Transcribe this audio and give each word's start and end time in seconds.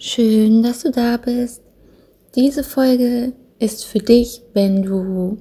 Schön, 0.00 0.62
dass 0.62 0.84
du 0.84 0.92
da 0.92 1.16
bist. 1.16 1.60
Diese 2.36 2.62
Folge 2.62 3.32
ist 3.58 3.84
für 3.84 3.98
dich, 3.98 4.42
wenn 4.54 4.84
du 4.84 5.38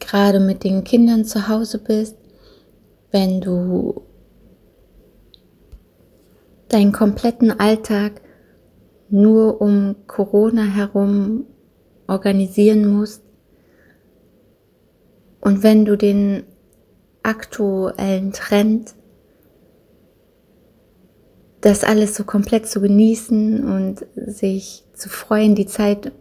gerade 0.00 0.40
mit 0.40 0.64
den 0.64 0.82
Kindern 0.82 1.24
zu 1.24 1.46
Hause 1.46 1.78
bist, 1.78 2.16
wenn 3.12 3.40
du 3.40 4.02
deinen 6.66 6.90
kompletten 6.90 7.52
Alltag 7.60 8.20
nur 9.10 9.60
um 9.60 9.94
Corona 10.08 10.64
herum 10.64 11.46
organisieren 12.08 12.84
musst 12.92 13.22
und 15.40 15.62
wenn 15.62 15.84
du 15.84 15.96
den 15.96 16.42
aktuellen 17.22 18.32
Trend 18.32 18.96
das 21.62 21.84
alles 21.84 22.16
so 22.16 22.24
komplett 22.24 22.66
zu 22.66 22.80
genießen 22.80 23.64
und 23.64 24.04
sich 24.16 24.84
zu 24.94 25.08
freuen, 25.08 25.54
die 25.54 25.66
Zeit 25.66 26.12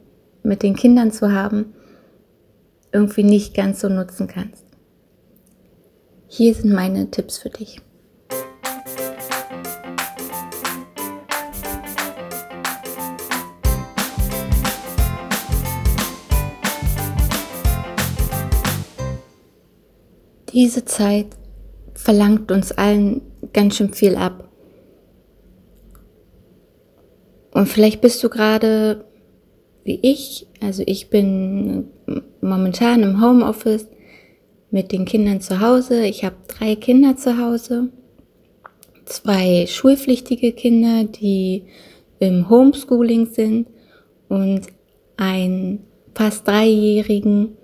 mit 0.44 0.62
den 0.62 0.76
Kindern 0.76 1.12
zu 1.12 1.32
haben, 1.32 1.74
irgendwie 2.92 3.24
nicht 3.24 3.56
ganz 3.56 3.82
so 3.82 3.90
nutzen 3.90 4.28
kannst. 4.28 4.64
Hier 6.28 6.54
sind 6.54 6.72
meine 6.72 7.10
Tipps 7.10 7.40
für 7.40 7.50
dich. 7.50 7.82
Diese 20.54 20.86
Zeit 20.86 21.28
verlangt 21.96 22.52
uns 22.52 22.72
allen 22.72 23.22
ganz 23.54 23.78
schön 23.78 23.94
viel 23.94 24.16
ab. 24.16 24.51
Und 27.52 27.68
vielleicht 27.68 28.02
bist 28.02 28.24
du 28.24 28.30
gerade 28.30 29.06
wie 29.84 30.00
ich, 30.02 30.48
also 30.62 30.84
ich 30.86 31.10
bin 31.10 31.88
momentan 32.42 33.04
im 33.04 33.22
Homeoffice 33.22 33.88
mit 34.70 34.92
den 34.92 35.06
Kindern 35.06 35.42
zu 35.42 35.60
Hause. 35.60 36.06
Ich 36.06 36.24
habe 36.24 36.36
drei 36.48 36.76
Kinder 36.76 37.18
zu 37.18 37.38
Hause, 37.38 37.90
zwei 39.06 39.66
schulpflichtige 39.68 40.54
Kinder, 40.54 41.06
die 41.06 41.64
im 42.20 42.50
Homeschooling 42.50 43.26
sind 43.26 43.68
und 44.30 44.62
einen 45.18 45.80
fast 46.14 46.48
dreijährigen, 46.48 47.58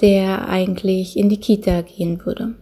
der 0.00 0.48
eigentlich 0.48 1.16
in 1.16 1.28
die 1.28 1.40
Kita 1.40 1.82
gehen 1.82 2.24
würde. 2.24 2.54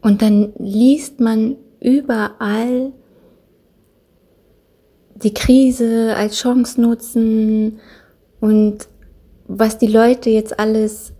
Und 0.00 0.22
dann 0.22 0.52
liest 0.58 1.20
man 1.20 1.56
überall 1.80 2.92
die 5.22 5.34
Krise 5.34 6.14
als 6.16 6.36
Chance 6.36 6.80
nutzen 6.80 7.80
und 8.40 8.88
was 9.46 9.78
die 9.78 9.86
Leute 9.86 10.30
jetzt 10.30 10.58
alles 10.58 11.12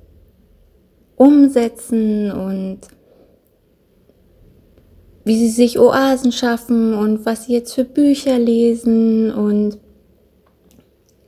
umsetzen 1.17 2.33
und 2.33 2.81
wie 5.25 5.37
sie 5.37 5.51
sich 5.51 5.79
Oasen 5.79 6.33
schaffen 6.33 6.95
und 6.95 7.25
was 7.27 7.45
sie 7.45 7.53
jetzt 7.53 7.75
für 7.75 7.85
Bücher 7.85 8.39
lesen 8.39 9.33
und 9.33 9.79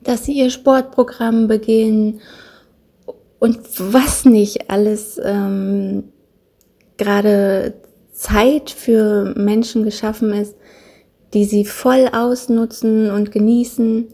dass 0.03 0.25
sie 0.25 0.33
ihr 0.33 0.51
Sportprogramm 0.51 1.47
beginnen 1.47 2.21
und 3.39 3.61
was 3.79 4.25
nicht 4.25 4.71
alles 4.71 5.21
ähm, 5.23 6.05
gerade 6.97 7.75
Zeit 8.13 8.71
für 8.71 9.35
Menschen 9.37 9.85
geschaffen 9.85 10.33
ist, 10.33 10.57
die 11.35 11.45
sie 11.45 11.65
voll 11.65 12.09
ausnutzen 12.13 13.11
und 13.11 13.33
genießen. 13.33 14.09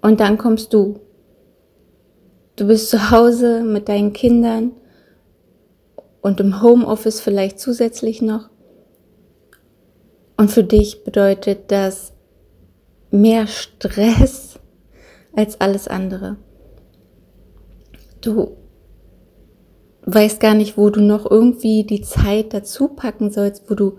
Und 0.00 0.20
dann 0.20 0.38
kommst 0.38 0.72
du. 0.72 1.00
Du 2.56 2.66
bist 2.66 2.90
zu 2.90 3.10
Hause 3.10 3.62
mit 3.62 3.88
deinen 3.88 4.12
Kindern 4.12 4.72
und 6.22 6.40
im 6.40 6.62
Homeoffice 6.62 7.20
vielleicht 7.20 7.60
zusätzlich 7.60 8.22
noch. 8.22 8.50
Und 10.36 10.50
für 10.50 10.64
dich 10.64 11.04
bedeutet 11.04 11.70
das 11.70 12.14
mehr 13.10 13.46
Stress 13.46 14.58
als 15.34 15.60
alles 15.60 15.86
andere. 15.86 16.36
Du 18.20 18.56
weißt 20.02 20.40
gar 20.40 20.54
nicht, 20.54 20.76
wo 20.76 20.90
du 20.90 21.00
noch 21.00 21.30
irgendwie 21.30 21.84
die 21.84 22.02
Zeit 22.02 22.54
dazu 22.54 22.88
packen 22.88 23.30
sollst, 23.30 23.70
wo 23.70 23.74
du 23.74 23.98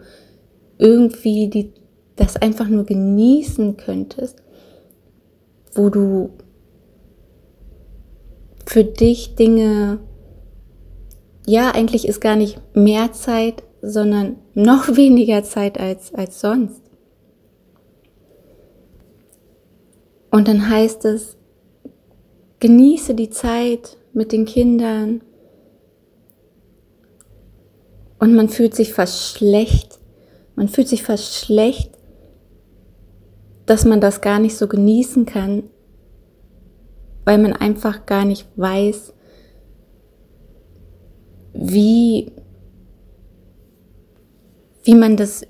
irgendwie 0.81 1.47
die, 1.47 1.72
das 2.16 2.36
einfach 2.38 2.68
nur 2.68 2.86
genießen 2.86 3.78
könntest, 3.78 4.42
wo 5.75 5.90
du 5.90 6.31
für 8.66 8.84
dich 8.84 9.36
Dinge, 9.36 10.00
ja, 11.46 11.72
eigentlich 11.72 12.08
ist 12.08 12.20
gar 12.20 12.36
nicht 12.36 12.59
mehr 12.74 13.12
Zeit, 13.14 13.64
sondern 13.81 14.38
noch 14.53 14.96
weniger 14.96 15.44
Zeit 15.44 15.80
als, 15.80 16.14
als 16.16 16.41
sonst. 16.41 16.81
Und 20.31 20.47
dann 20.47 20.68
heißt 20.70 21.06
es, 21.06 21.38
genieße 22.59 23.14
die 23.14 23.30
Zeit 23.30 23.97
mit 24.14 24.31
den 24.31 24.46
Kindern. 24.46 25.22
Und 28.18 28.34
man 28.34 28.50
fühlt 28.50 28.74
sich 28.74 28.94
fast 28.94 29.38
schlecht, 29.38 30.00
man 30.56 30.67
fühlt 30.67 30.88
sich 30.88 31.03
fast 31.03 31.35
schlecht, 31.35 31.91
dass 33.66 33.85
man 33.85 34.01
das 34.01 34.22
gar 34.22 34.39
nicht 34.39 34.57
so 34.57 34.67
genießen 34.67 35.25
kann, 35.25 35.63
weil 37.25 37.38
man 37.38 37.53
einfach 37.53 38.06
gar 38.06 38.25
nicht 38.25 38.47
weiß, 38.56 39.13
wie, 41.53 42.31
wie 44.84 44.95
man 44.95 45.17
das 45.17 45.45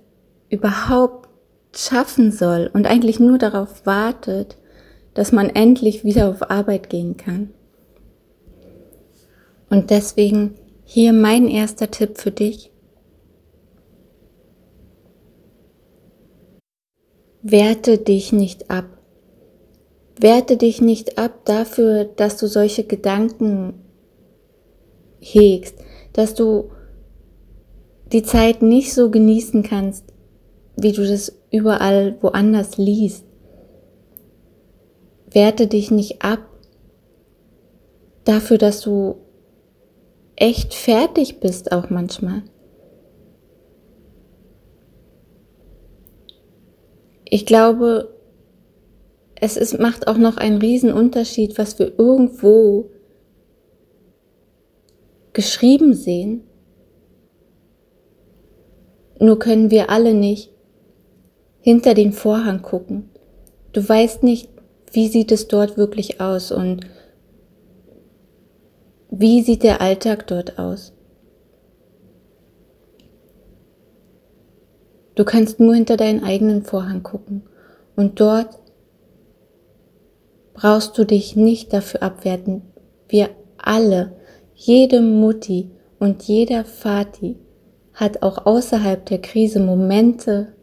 überhaupt 0.50 1.30
schaffen 1.74 2.32
soll 2.32 2.70
und 2.74 2.86
eigentlich 2.86 3.20
nur 3.20 3.38
darauf 3.38 3.86
wartet, 3.86 4.58
dass 5.14 5.32
man 5.32 5.50
endlich 5.50 6.04
wieder 6.04 6.30
auf 6.30 6.50
Arbeit 6.50 6.90
gehen 6.90 7.18
kann. 7.18 7.50
Und 9.70 9.90
deswegen 9.90 10.56
hier 10.84 11.14
mein 11.14 11.48
erster 11.48 11.90
Tipp 11.90 12.18
für 12.18 12.32
dich. 12.32 12.71
Werte 17.44 17.98
dich 17.98 18.32
nicht 18.32 18.70
ab. 18.70 18.86
Werte 20.20 20.58
dich 20.58 20.82
nicht 20.82 21.18
ab 21.18 21.46
dafür, 21.46 22.06
dass 22.06 22.38
du 22.38 22.48
solche 22.48 22.84
Gedanken 22.84 23.74
hegst, 25.20 25.76
dass 26.14 26.36
du 26.36 26.70
die 28.12 28.24
Zeit 28.24 28.62
nicht 28.62 28.94
so 28.94 29.10
genießen 29.10 29.64
kannst, 29.64 30.06
wie 30.76 30.92
du 30.92 31.08
das 31.08 31.36
überall 31.52 32.18
woanders 32.22 32.78
liest. 32.78 33.26
Werte 35.32 35.66
dich 35.68 35.90
nicht 35.90 36.22
ab 36.22 36.40
dafür, 38.26 38.58
dass 38.58 38.82
du 38.82 39.16
echt 40.36 40.74
fertig 40.74 41.40
bist 41.40 41.72
auch 41.72 41.90
manchmal. 41.90 42.44
Ich 47.32 47.46
glaube, 47.46 48.14
es 49.36 49.56
ist, 49.56 49.80
macht 49.80 50.08
auch 50.08 50.18
noch 50.18 50.36
einen 50.36 50.58
riesen 50.58 50.92
Unterschied, 50.92 51.58
was 51.58 51.80
wir 51.80 51.98
irgendwo 51.98 52.92
geschrieben 55.32 55.94
sehen. 55.94 56.44
Nur 59.18 59.40
können 59.40 59.72
wir 59.72 59.90
alle 59.90 60.14
nicht 60.14 60.52
hinter 61.62 61.94
den 61.94 62.12
Vorhang 62.12 62.62
gucken. 62.62 63.10
Du 63.72 63.88
weißt 63.88 64.24
nicht, 64.24 64.50
wie 64.92 65.08
sieht 65.08 65.32
es 65.32 65.48
dort 65.48 65.78
wirklich 65.78 66.20
aus 66.20 66.52
und 66.52 66.82
wie 69.10 69.42
sieht 69.42 69.64
der 69.64 69.80
Alltag 69.80 70.28
dort 70.28 70.60
aus. 70.60 70.92
Du 75.16 75.26
kannst 75.26 75.60
nur 75.60 75.76
hinter 75.76 75.98
deinen 75.98 76.24
eigenen 76.24 76.64
Vorhang 76.64 77.04
gucken 77.04 77.44
und 77.96 78.20
dort 78.20 78.60
brauchst 80.54 80.98
du 80.98 81.06
dich 81.06 81.36
nicht 81.36 81.74
dafür 81.74 82.04
abwerten. 82.04 82.62
Wir 83.08 83.30
alle, 83.58 84.16
jede 84.56 85.02
Mutti 85.02 85.72
und 86.00 86.24
jeder 86.24 86.64
Vati 86.66 87.38
hat 87.94 88.24
auch 88.24 88.46
außerhalb 88.46 89.06
der 89.06 89.20
Krise 89.20 89.60
Momente, 89.60 90.56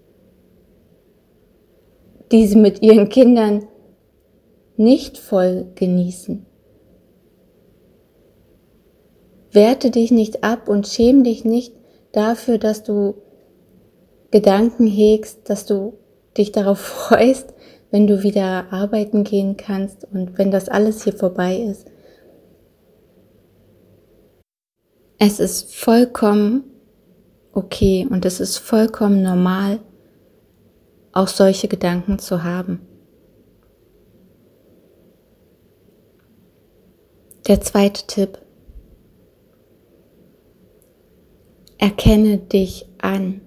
die 2.33 2.47
sie 2.47 2.57
mit 2.57 2.83
ihren 2.83 3.09
Kindern 3.09 3.67
nicht 4.77 5.19
voll 5.19 5.67
genießen. 5.75 6.47
Werte 9.51 9.91
dich 9.91 10.11
nicht 10.11 10.45
ab 10.45 10.69
und 10.69 10.87
schäm 10.87 11.25
dich 11.25 11.45
nicht 11.45 11.75
dafür, 12.13 12.59
dass 12.59 12.83
du 12.83 13.15
Gedanken 14.31 14.87
hegst, 14.87 15.49
dass 15.49 15.67
du 15.67 15.99
dich 16.37 16.53
darauf 16.53 16.79
freust, 17.09 17.55
wenn 17.91 18.07
du 18.07 18.23
wieder 18.23 18.73
arbeiten 18.73 19.25
gehen 19.25 19.57
kannst 19.57 20.05
und 20.05 20.37
wenn 20.39 20.51
das 20.51 20.69
alles 20.69 21.05
hier 21.05 21.15
vorbei 21.15 21.57
ist. 21.57 21.87
Es 25.19 25.41
ist 25.41 25.75
vollkommen 25.75 26.65
okay 27.53 28.07
und 28.09 28.25
es 28.25 28.41
ist 28.41 28.59
vollkommen 28.59 29.23
normal, 29.23 29.81
auch 31.13 31.29
solche 31.29 31.67
Gedanken 31.67 32.19
zu 32.19 32.45
haben. 32.45 32.81
Der 37.49 37.61
zweite 37.63 38.07
Tipp. 38.07 38.39
Erkenne 41.79 42.39
dich 42.39 42.87
an. 42.99 43.41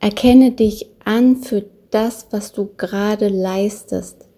Erkenne 0.00 0.52
dich 0.52 0.90
an 1.04 1.36
für 1.36 1.64
das, 1.90 2.26
was 2.30 2.52
du 2.52 2.70
gerade 2.76 3.28
leistest. 3.28 4.28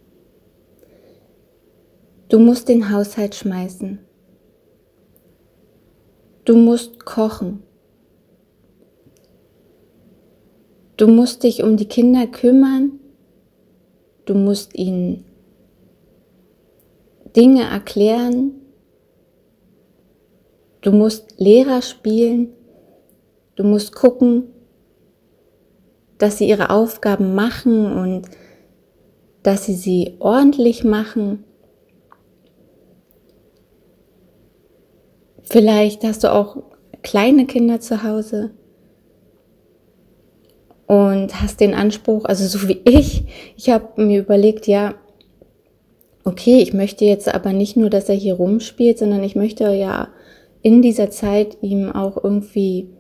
Du 2.29 2.39
musst 2.39 2.69
den 2.69 2.93
Haushalt 2.93 3.35
schmeißen. 3.35 3.99
Du 6.45 6.57
musst 6.57 7.05
kochen. 7.05 7.63
Du 10.97 11.07
musst 11.07 11.43
dich 11.43 11.63
um 11.63 11.77
die 11.77 11.89
Kinder 11.89 12.27
kümmern. 12.27 13.01
Du 14.25 14.35
musst 14.35 14.75
ihnen 14.75 15.25
Dinge 17.37 17.65
erklären. 17.65 18.53
Du 20.81 20.93
musst 20.93 21.39
Lehrer 21.39 21.83
spielen. 21.83 22.53
Du 23.57 23.65
musst 23.65 23.95
gucken, 23.95 24.45
dass 26.19 26.39
sie 26.39 26.49
ihre 26.49 26.71
Aufgaben 26.71 27.35
machen 27.35 27.93
und 27.93 28.23
dass 29.43 29.65
sie 29.65 29.75
sie 29.75 30.17
ordentlich 30.19 30.85
machen. 30.85 31.45
Vielleicht 35.45 36.05
hast 36.05 36.25
du 36.25 36.33
auch 36.33 36.59
kleine 37.03 37.47
Kinder 37.47 37.81
zu 37.81 38.03
Hause 38.03 38.51
und 40.87 41.41
hast 41.41 41.61
den 41.61 41.75
Anspruch, 41.75 42.25
also 42.25 42.47
so 42.47 42.69
wie 42.69 42.81
ich, 42.85 43.25
ich 43.57 43.71
habe 43.71 44.03
mir 44.03 44.21
überlegt, 44.21 44.67
ja, 44.67 44.95
okay, 46.25 46.59
ich 46.59 46.75
möchte 46.75 47.05
jetzt 47.05 47.33
aber 47.33 47.53
nicht 47.53 47.77
nur, 47.77 47.91
dass 47.91 48.09
er 48.09 48.15
hier 48.15 48.35
rumspielt, 48.35 48.99
sondern 48.99 49.23
ich 49.23 49.37
möchte 49.37 49.73
ja 49.73 50.09
in 50.63 50.83
dieser 50.83 51.11
Zeit 51.11 51.59
ihm 51.63 51.93
auch 51.93 52.23
irgendwie 52.23 52.91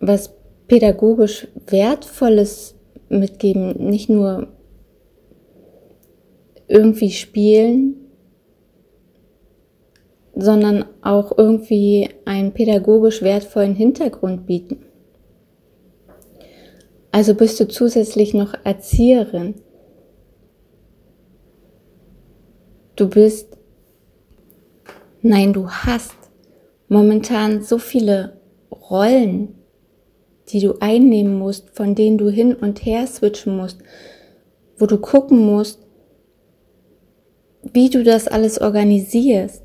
was 0.00 0.34
pädagogisch 0.70 1.48
Wertvolles 1.66 2.76
mitgeben, 3.08 3.90
nicht 3.90 4.08
nur 4.08 4.46
irgendwie 6.68 7.10
spielen, 7.10 7.96
sondern 10.32 10.84
auch 11.02 11.36
irgendwie 11.36 12.10
einen 12.24 12.52
pädagogisch 12.52 13.20
wertvollen 13.20 13.74
Hintergrund 13.74 14.46
bieten. 14.46 14.86
Also 17.10 17.34
bist 17.34 17.58
du 17.58 17.66
zusätzlich 17.66 18.32
noch 18.32 18.54
Erzieherin. 18.62 19.56
Du 22.94 23.08
bist, 23.08 23.58
nein, 25.20 25.52
du 25.52 25.68
hast 25.68 26.14
momentan 26.86 27.60
so 27.60 27.78
viele 27.78 28.40
Rollen, 28.70 29.56
die 30.52 30.60
du 30.60 30.78
einnehmen 30.80 31.38
musst, 31.38 31.70
von 31.70 31.94
denen 31.94 32.18
du 32.18 32.28
hin 32.28 32.54
und 32.54 32.84
her 32.84 33.06
switchen 33.06 33.56
musst, 33.56 33.78
wo 34.78 34.86
du 34.86 34.98
gucken 34.98 35.38
musst, 35.44 35.80
wie 37.72 37.90
du 37.90 38.02
das 38.02 38.28
alles 38.28 38.60
organisierst. 38.60 39.62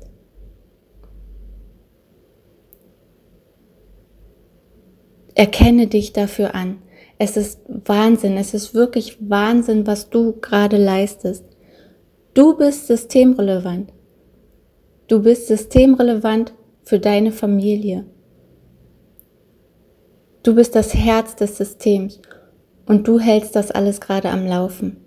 Erkenne 5.34 5.86
dich 5.86 6.12
dafür 6.12 6.54
an. 6.54 6.78
Es 7.18 7.36
ist 7.36 7.60
Wahnsinn, 7.68 8.36
es 8.36 8.54
ist 8.54 8.74
wirklich 8.74 9.18
Wahnsinn, 9.20 9.86
was 9.86 10.10
du 10.10 10.38
gerade 10.40 10.76
leistest. 10.76 11.44
Du 12.34 12.56
bist 12.56 12.86
systemrelevant. 12.86 13.92
Du 15.08 15.22
bist 15.22 15.46
systemrelevant 15.46 16.52
für 16.82 16.98
deine 16.98 17.32
Familie. 17.32 18.04
Du 20.46 20.54
bist 20.54 20.76
das 20.76 20.94
Herz 20.94 21.34
des 21.34 21.56
Systems 21.56 22.20
und 22.86 23.08
du 23.08 23.18
hältst 23.18 23.56
das 23.56 23.72
alles 23.72 24.00
gerade 24.00 24.30
am 24.30 24.46
Laufen. 24.46 25.04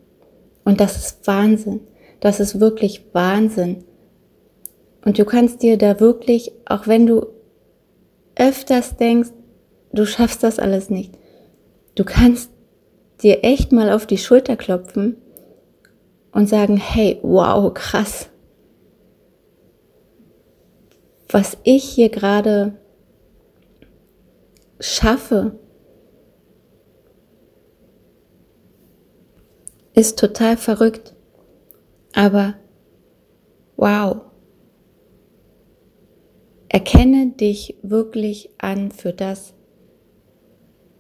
Und 0.65 0.81
das 0.81 0.97
ist 0.97 1.27
Wahnsinn. 1.27 1.79
Das 2.19 2.41
ist 2.41 2.59
wirklich 2.59 3.05
Wahnsinn. 3.13 3.85
Und 5.05 5.17
du 5.17 5.23
kannst 5.23 5.63
dir 5.63 5.77
da 5.77 6.01
wirklich, 6.01 6.51
auch 6.65 6.87
wenn 6.87 7.07
du 7.07 7.25
öfters 8.35 8.97
denkst, 8.97 9.29
du 9.93 10.05
schaffst 10.05 10.43
das 10.43 10.59
alles 10.59 10.89
nicht, 10.89 11.17
Du 11.99 12.05
kannst 12.05 12.49
dir 13.21 13.43
echt 13.43 13.73
mal 13.73 13.91
auf 13.91 14.05
die 14.05 14.17
Schulter 14.17 14.55
klopfen 14.55 15.17
und 16.31 16.47
sagen, 16.47 16.77
hey, 16.77 17.19
wow, 17.23 17.73
krass. 17.73 18.29
Was 21.27 21.57
ich 21.63 21.83
hier 21.83 22.07
gerade 22.07 22.77
schaffe, 24.79 25.59
ist 29.93 30.17
total 30.17 30.57
verrückt. 30.57 31.13
Aber 32.13 32.55
wow. 33.75 34.21
Erkenne 36.69 37.31
dich 37.31 37.77
wirklich 37.81 38.51
an 38.59 38.91
für 38.91 39.11
das, 39.11 39.53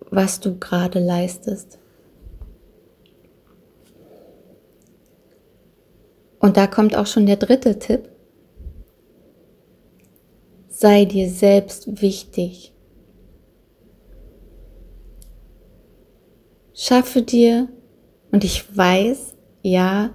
was 0.09 0.39
du 0.39 0.57
gerade 0.57 0.99
leistest. 0.99 1.77
Und 6.39 6.57
da 6.57 6.67
kommt 6.67 6.95
auch 6.95 7.05
schon 7.05 7.25
der 7.25 7.35
dritte 7.35 7.77
Tipp. 7.77 8.09
Sei 10.69 11.05
dir 11.05 11.29
selbst 11.29 12.01
wichtig. 12.01 12.73
Schaffe 16.81 17.23
dir, 17.23 17.67
und 18.31 18.45
ich 18.45 18.77
weiß, 18.77 19.35
ja, 19.61 20.11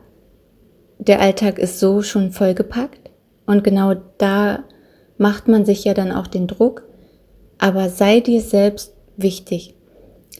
der 0.98 1.20
Alltag 1.20 1.58
ist 1.58 1.78
so 1.78 2.00
schon 2.00 2.32
vollgepackt. 2.32 3.10
Und 3.44 3.64
genau 3.64 3.92
da 4.16 4.64
macht 5.18 5.46
man 5.46 5.66
sich 5.66 5.84
ja 5.84 5.92
dann 5.92 6.10
auch 6.10 6.26
den 6.26 6.46
Druck, 6.46 6.88
aber 7.58 7.90
sei 7.90 8.20
dir 8.20 8.40
selbst 8.40 8.94
wichtig. 9.18 9.74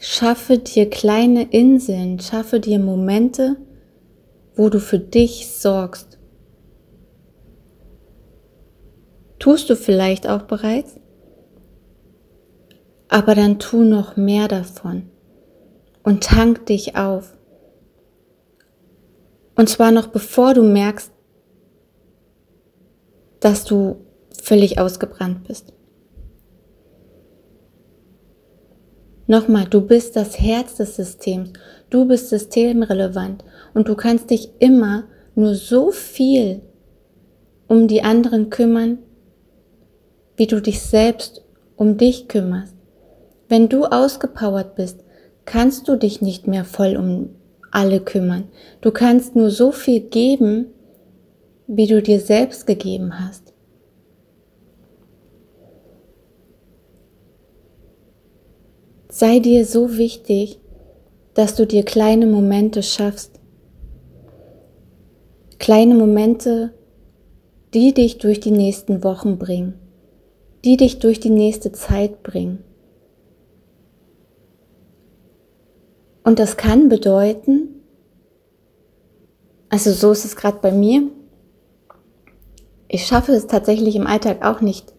Schaffe 0.00 0.57
dir 0.57 0.88
kleine 0.88 1.43
Inseln, 1.43 2.19
schaffe 2.21 2.59
dir 2.59 2.78
Momente, 2.78 3.57
wo 4.57 4.71
du 4.71 4.81
für 4.81 4.99
dich 4.99 5.49
sorgst. 5.50 6.19
Tust 9.38 9.69
du 9.69 9.76
vielleicht 9.76 10.26
auch 10.26 10.45
bereits, 10.45 10.99
aber 13.09 13.35
dann 13.35 13.59
tu 13.59 13.85
noch 13.85 14.16
mehr 14.16 14.49
davon 14.49 15.11
und 16.04 16.23
tank 16.23 16.66
dich 16.66 16.96
auf. 16.96 17.37
Und 19.56 19.68
zwar 19.68 19.90
noch 19.90 20.08
bevor 20.08 20.54
du 20.54 20.62
merkst, 20.62 21.11
dass 23.40 23.64
du 23.64 23.96
völlig 24.40 24.78
ausgebrannt 24.78 25.44
bist. 25.46 25.73
Nochmal, 29.26 29.64
du 29.64 29.80
bist 29.80 30.16
das 30.16 30.38
Herz 30.38 30.76
des 30.76 30.96
Systems, 30.96 31.52
du 31.88 32.06
bist 32.06 32.28
systemrelevant 32.28 33.42
und 33.73 33.88
du 33.88 33.94
kannst 33.94 34.30
dich 34.30 34.50
immer 34.58 35.04
nur 35.34 35.54
so 35.54 35.90
viel 35.90 36.61
um 37.68 37.88
die 37.88 38.02
anderen 38.02 38.50
kümmern, 38.50 38.99
wie 40.37 40.46
du 40.46 40.61
dich 40.61 40.82
selbst 40.82 41.42
um 41.76 41.96
dich 41.96 42.28
kümmerst. 42.28 42.75
Wenn 43.49 43.68
du 43.68 43.84
ausgepowert 43.84 44.75
bist, 44.75 45.03
kannst 45.45 45.89
du 45.89 45.97
dich 45.97 46.21
nicht 46.21 46.47
mehr 46.47 46.65
voll 46.65 46.97
um 46.97 47.31
alle 47.71 48.01
kümmern. 48.01 48.49
Du 48.81 48.91
kannst 48.91 49.35
nur 49.35 49.51
so 49.51 49.73
viel 49.73 50.01
geben, 50.01 50.67
wie 51.67 51.87
du 51.87 52.03
dir 52.03 52.21
selbst 52.21 52.67
gegeben 52.67 53.19
hast. 53.19 53.53
Sei 59.09 59.39
dir 59.39 59.65
so 59.65 59.97
wichtig, 59.97 60.61
dass 61.35 61.55
du 61.55 61.67
dir 61.67 61.85
kleine 61.85 62.27
Momente 62.27 62.83
schaffst. 62.83 63.41
Kleine 65.59 65.95
Momente, 65.95 66.75
die 67.75 67.95
dich 67.95 68.19
durch 68.19 68.41
die 68.41 68.51
nächsten 68.51 69.03
Wochen 69.03 69.39
bringen, 69.39 69.75
die 70.65 70.77
dich 70.77 70.99
durch 70.99 71.21
die 71.21 71.31
nächste 71.31 71.73
Zeit 71.73 72.23
bringen. 72.23 72.59
Und 76.25 76.38
das 76.38 76.57
kann 76.57 76.88
bedeuten, 76.88 77.83
also 79.69 79.93
so 79.93 80.11
ist 80.11 80.25
es 80.25 80.37
gerade 80.37 80.59
bei 80.61 80.73
mir, 80.73 81.09
ich 82.88 83.07
schaffe 83.07 83.33
es 83.33 83.47
tatsächlich 83.47 83.95
im 83.97 84.07
Alltag 84.07 84.45
auch 84.45 84.61
nicht, 84.61 84.93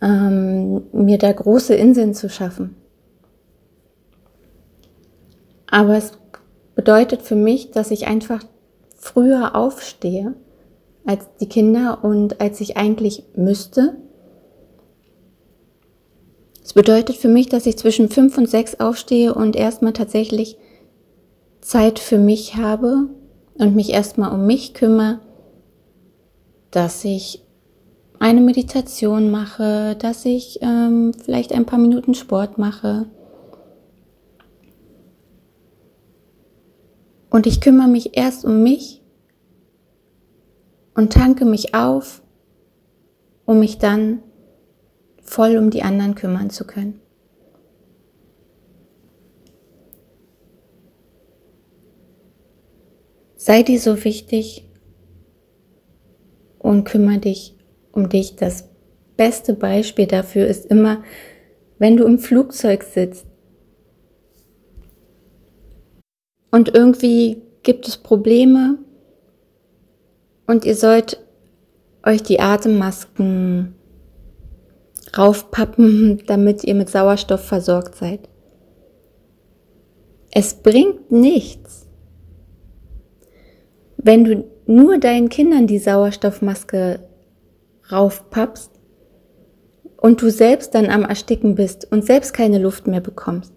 ähm, 0.00 0.82
mir 0.92 1.18
da 1.18 1.32
große 1.32 1.74
Inseln 1.74 2.14
zu 2.14 2.28
schaffen. 2.28 2.76
Aber 5.66 5.96
es 5.96 6.12
bedeutet 6.74 7.22
für 7.22 7.36
mich, 7.36 7.70
dass 7.70 7.90
ich 7.90 8.06
einfach 8.06 8.44
früher 8.96 9.54
aufstehe 9.54 10.34
als 11.06 11.26
die 11.40 11.48
Kinder 11.48 12.02
und 12.02 12.40
als 12.40 12.60
ich 12.60 12.76
eigentlich 12.76 13.24
müsste. 13.36 13.96
Es 16.64 16.74
bedeutet 16.74 17.16
für 17.16 17.28
mich, 17.28 17.48
dass 17.48 17.66
ich 17.66 17.76
zwischen 17.76 18.08
fünf 18.08 18.38
und 18.38 18.48
sechs 18.48 18.78
aufstehe 18.78 19.34
und 19.34 19.56
erstmal 19.56 19.92
tatsächlich 19.92 20.56
Zeit 21.60 21.98
für 21.98 22.18
mich 22.18 22.56
habe 22.56 23.08
und 23.54 23.74
mich 23.74 23.90
erstmal 23.90 24.32
um 24.32 24.46
mich 24.46 24.74
kümmere, 24.74 25.20
dass 26.70 27.04
ich 27.04 27.44
eine 28.18 28.40
Meditation 28.40 29.30
mache, 29.30 29.96
dass 29.96 30.24
ich 30.24 30.60
ähm, 30.62 31.12
vielleicht 31.12 31.52
ein 31.52 31.66
paar 31.66 31.78
Minuten 31.78 32.14
Sport 32.14 32.56
mache. 32.56 33.06
Und 37.30 37.46
ich 37.46 37.60
kümmere 37.60 37.88
mich 37.88 38.16
erst 38.16 38.44
um 38.44 38.62
mich 38.62 39.02
und 40.94 41.12
tanke 41.12 41.44
mich 41.44 41.74
auf, 41.74 42.22
um 43.44 43.58
mich 43.58 43.78
dann 43.78 44.22
voll 45.22 45.56
um 45.56 45.70
die 45.70 45.82
anderen 45.82 46.14
kümmern 46.14 46.50
zu 46.50 46.66
können. 46.66 47.00
Sei 53.36 53.62
dir 53.62 53.80
so 53.80 54.04
wichtig 54.04 54.68
und 56.58 56.84
kümmere 56.84 57.18
dich 57.18 57.56
um 57.90 58.08
dich. 58.08 58.36
Das 58.36 58.68
beste 59.16 59.54
Beispiel 59.54 60.06
dafür 60.06 60.46
ist 60.46 60.66
immer, 60.66 61.02
wenn 61.78 61.96
du 61.96 62.04
im 62.04 62.18
Flugzeug 62.20 62.84
sitzt 62.84 63.26
und 66.52 66.72
irgendwie 66.74 67.42
gibt 67.64 67.88
es 67.88 67.96
Probleme 67.96 68.78
und 70.46 70.64
ihr 70.64 70.76
sollt 70.76 71.18
euch 72.04 72.22
die 72.22 72.38
Atemmasken 72.38 73.74
raufpappen, 75.16 76.22
damit 76.26 76.64
ihr 76.64 76.74
mit 76.74 76.90
Sauerstoff 76.90 77.44
versorgt 77.44 77.96
seid. 77.96 78.28
Es 80.30 80.54
bringt 80.54 81.12
nichts, 81.12 81.86
wenn 83.98 84.24
du 84.24 84.44
nur 84.66 84.98
deinen 84.98 85.28
Kindern 85.28 85.66
die 85.66 85.78
Sauerstoffmaske 85.78 87.00
raufpappst 87.90 88.70
und 89.98 90.22
du 90.22 90.30
selbst 90.30 90.74
dann 90.74 90.86
am 90.86 91.04
Ersticken 91.04 91.54
bist 91.54 91.90
und 91.90 92.04
selbst 92.04 92.32
keine 92.32 92.58
Luft 92.58 92.86
mehr 92.86 93.00
bekommst. 93.00 93.52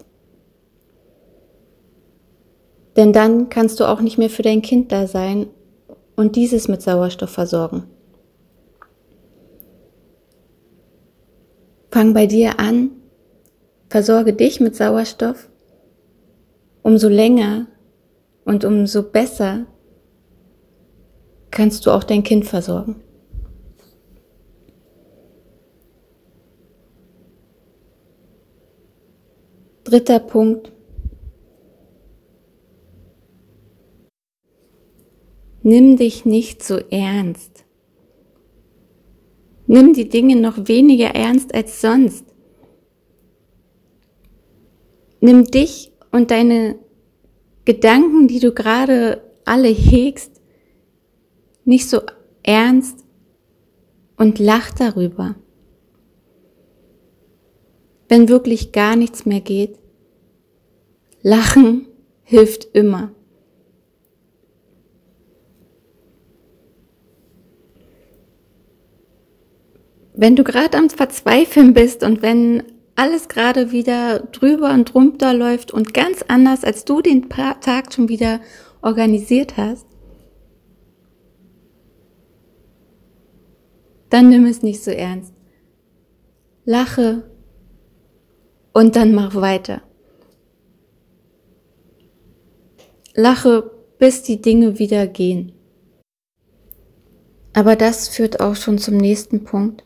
Denn 2.96 3.14
dann 3.14 3.50
kannst 3.50 3.80
du 3.80 3.86
auch 3.86 4.02
nicht 4.02 4.18
mehr 4.18 4.30
für 4.30 4.44
dein 4.44 4.62
Kind 4.62 4.92
da 4.92 5.08
sein 5.08 5.48
und 6.16 6.36
dieses 6.36 6.68
mit 6.68 6.82
Sauerstoff 6.82 7.30
versorgen. 7.30 7.84
Fang 11.96 12.14
bei 12.14 12.28
dir 12.28 12.60
an, 12.60 12.92
versorge 13.88 14.34
dich 14.34 14.60
mit 14.60 14.76
Sauerstoff, 14.76 15.50
umso 16.84 17.08
länger 17.08 17.68
und 18.44 18.66
umso 18.66 19.02
besser 19.02 19.66
kannst 21.52 21.86
du 21.86 21.92
auch 21.92 22.04
dein 22.04 22.24
Kind 22.24 22.44
versorgen. 22.44 23.02
Dritter 29.86 30.20
Punkt. 30.20 30.74
Nimm 35.64 35.96
dich 35.96 36.26
nicht 36.26 36.62
so 36.62 36.76
ernst. 36.90 37.65
Nimm 39.68 39.94
die 39.94 40.10
Dinge 40.10 40.36
noch 40.36 40.68
weniger 40.68 41.16
ernst 41.16 41.54
als 41.54 41.82
sonst. 41.82 42.26
Nimm 45.22 45.46
dich 45.46 45.92
und 46.12 46.30
deine 46.30 46.78
Gedanken, 47.66 48.28
die 48.28 48.40
du 48.40 48.54
gerade 48.54 49.24
alle 49.44 49.70
hegst, 49.70 50.40
nicht 51.64 51.90
so 51.90 52.02
ernst 52.44 53.04
und 54.18 54.38
lach 54.38 54.72
darüber. 54.72 55.36
Wenn 58.08 58.30
wirklich 58.30 58.72
gar 58.72 58.96
nichts 58.96 59.26
mehr 59.26 59.42
geht, 59.42 59.80
lachen 61.24 61.88
hilft 62.24 62.66
immer. 62.74 63.15
Wenn 70.18 70.38
du 70.38 70.46
gerade 70.46 70.78
am 70.78 70.90
Verzweifeln 70.90 71.74
bist 71.74 72.02
und 72.02 72.22
wenn 72.22 72.64
alles 72.96 73.28
gerade 73.28 73.72
wieder 73.72 74.20
drüber 74.20 74.74
und 74.74 74.94
drunter 74.94 75.34
läuft 75.34 75.72
und 75.72 75.94
ganz 75.94 76.24
anders, 76.28 76.64
als 76.64 76.86
du 76.86 77.02
den 77.02 77.28
Tag 77.28 77.94
schon 77.94 78.08
wieder 78.08 78.40
organisiert 78.82 79.58
hast, 79.58 79.86
dann 84.10 84.30
nimm 84.30 84.46
es 84.46 84.62
nicht 84.62 84.82
so 84.82 84.92
ernst. 84.92 85.34
Lache 86.64 87.30
und 88.72 88.96
dann 88.96 89.14
mach 89.14 89.36
weiter. 89.36 89.82
Lache, 93.14 93.70
bis 93.98 94.24
die 94.24 94.42
Dinge 94.42 94.80
wieder 94.80 95.08
gehen. 95.08 95.52
Aber 97.54 97.76
das 97.76 98.08
führt 98.08 98.40
auch 98.40 98.56
schon 98.56 98.78
zum 98.78 98.96
nächsten 98.96 99.44
Punkt. 99.44 99.84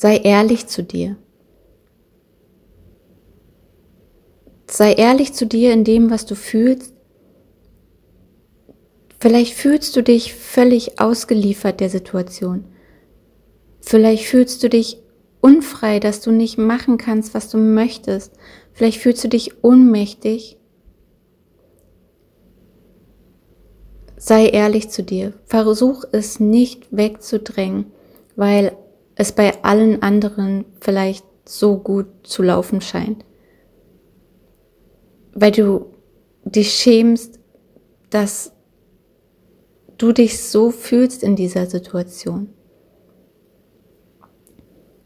Sei 0.00 0.18
ehrlich 0.18 0.68
zu 0.68 0.84
dir. 0.84 1.16
Sei 4.70 4.92
ehrlich 4.92 5.32
zu 5.32 5.44
dir 5.44 5.72
in 5.72 5.82
dem, 5.82 6.08
was 6.08 6.24
du 6.24 6.36
fühlst. 6.36 6.94
Vielleicht 9.18 9.54
fühlst 9.54 9.96
du 9.96 10.04
dich 10.04 10.34
völlig 10.34 11.00
ausgeliefert 11.00 11.80
der 11.80 11.90
Situation. 11.90 12.64
Vielleicht 13.80 14.26
fühlst 14.26 14.62
du 14.62 14.68
dich 14.68 15.02
unfrei, 15.40 15.98
dass 15.98 16.20
du 16.20 16.30
nicht 16.30 16.58
machen 16.58 16.96
kannst, 16.96 17.34
was 17.34 17.50
du 17.50 17.58
möchtest. 17.58 18.34
Vielleicht 18.72 19.00
fühlst 19.00 19.24
du 19.24 19.28
dich 19.28 19.64
ohnmächtig. 19.64 20.58
Sei 24.16 24.46
ehrlich 24.46 24.90
zu 24.90 25.02
dir. 25.02 25.32
Versuch 25.46 26.04
es 26.12 26.38
nicht 26.38 26.86
wegzudrängen, 26.92 27.86
weil 28.36 28.76
es 29.18 29.32
bei 29.32 29.62
allen 29.64 30.00
anderen 30.00 30.64
vielleicht 30.80 31.26
so 31.44 31.76
gut 31.76 32.06
zu 32.22 32.42
laufen 32.42 32.80
scheint. 32.80 33.24
Weil 35.34 35.50
du 35.50 35.86
dich 36.44 36.72
schämst, 36.72 37.40
dass 38.10 38.52
du 39.98 40.12
dich 40.12 40.40
so 40.40 40.70
fühlst 40.70 41.24
in 41.24 41.34
dieser 41.34 41.66
Situation. 41.66 42.50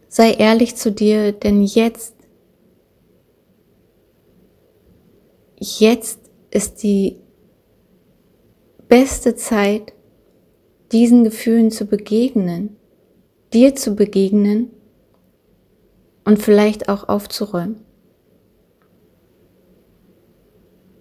Sei 0.09 0.33
ehrlich 0.33 0.77
zu 0.77 0.93
dir, 0.93 1.33
denn 1.33 1.63
jetzt, 1.63 2.15
jetzt 5.59 6.21
ist 6.51 6.83
die 6.83 7.19
beste 8.89 9.37
Zeit, 9.37 9.95
diesen 10.93 11.25
Gefühlen 11.25 11.71
zu 11.71 11.87
begegnen 11.87 12.77
dir 13.53 13.75
zu 13.75 13.95
begegnen 13.95 14.71
und 16.25 16.41
vielleicht 16.41 16.89
auch 16.89 17.09
aufzuräumen. 17.09 17.85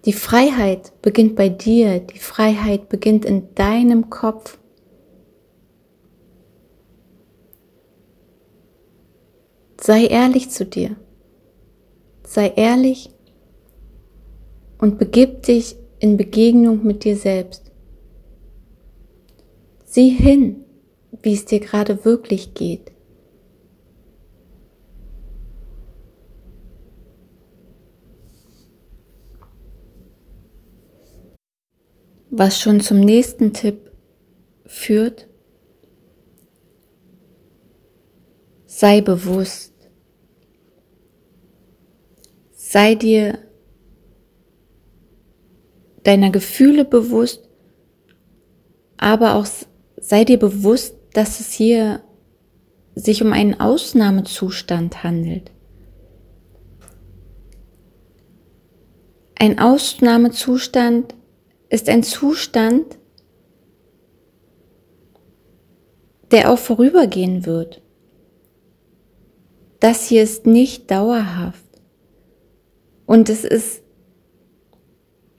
Die 0.04 0.12
Freiheit 0.12 1.00
beginnt 1.00 1.36
bei 1.36 1.48
dir, 1.48 2.00
die 2.00 2.18
Freiheit 2.18 2.88
beginnt 2.88 3.24
in 3.24 3.54
deinem 3.54 4.10
Kopf. 4.10 4.58
Sei 9.80 10.06
ehrlich 10.06 10.50
zu 10.50 10.66
dir. 10.66 10.96
Sei 12.24 12.48
ehrlich 12.48 13.10
und 14.78 14.98
begib 14.98 15.42
dich 15.42 15.76
in 16.00 16.16
Begegnung 16.16 16.84
mit 16.84 17.04
dir 17.04 17.16
selbst. 17.16 17.70
Sieh 19.84 20.08
hin, 20.08 20.64
wie 21.22 21.34
es 21.34 21.44
dir 21.44 21.60
gerade 21.60 22.04
wirklich 22.04 22.54
geht. 22.54 22.92
Was 32.30 32.60
schon 32.60 32.80
zum 32.80 33.00
nächsten 33.00 33.52
Tipp 33.52 33.92
führt, 34.66 35.28
sei 38.64 39.00
bewusst, 39.02 39.74
sei 42.52 42.94
dir 42.94 43.38
deiner 46.04 46.30
Gefühle 46.30 46.84
bewusst, 46.84 47.48
aber 48.96 49.34
auch 49.34 49.46
sei 49.98 50.24
dir 50.24 50.38
bewusst, 50.38 50.96
dass 51.12 51.40
es 51.40 51.52
hier 51.52 52.02
sich 52.94 53.22
um 53.22 53.32
einen 53.32 53.58
Ausnahmezustand 53.58 55.02
handelt. 55.02 55.50
Ein 59.34 59.58
Ausnahmezustand 59.58 61.14
ist 61.68 61.88
ein 61.88 62.02
Zustand, 62.02 62.98
der 66.30 66.50
auch 66.50 66.58
vorübergehen 66.58 67.44
wird. 67.44 67.82
Das 69.80 70.06
hier 70.06 70.22
ist 70.22 70.46
nicht 70.46 70.90
dauerhaft. 70.90 71.64
Und 73.04 73.28
es 73.28 73.44
ist 73.44 73.82